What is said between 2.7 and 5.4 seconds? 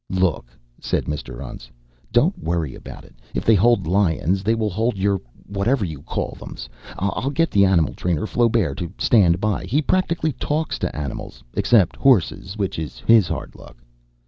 about it. If they hold lions they will hold your